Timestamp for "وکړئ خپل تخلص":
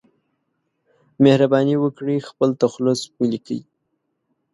1.83-3.01